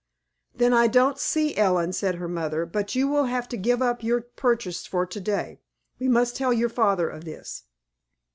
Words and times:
"Then 0.55 0.73
I 0.73 0.87
don't 0.87 1.19
see, 1.19 1.55
Ellen," 1.55 1.93
said 1.93 2.15
her 2.15 2.27
mother, 2.27 2.65
"but 2.65 2.95
you 2.95 3.07
will 3.07 3.25
have 3.25 3.47
to 3.49 3.55
give 3.55 3.83
up 3.83 4.01
your 4.01 4.19
purchase 4.21 4.83
for 4.87 5.05
to 5.05 5.19
day. 5.19 5.59
We 5.99 6.07
must 6.07 6.35
tell 6.35 6.51
your 6.51 6.69
father 6.69 7.07
of 7.07 7.23
this." 7.23 7.65